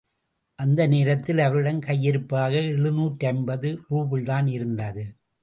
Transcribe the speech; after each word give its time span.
அந்த 0.59 0.87
நேரத்தில் 0.87 1.37
அவரிடம் 1.37 1.79
கையிருப்பாக 1.79 2.53
எழுநூற்றைம்பது 2.71 3.77
ரூபிள்தான் 3.89 4.47
இருந்தது. 4.47 5.05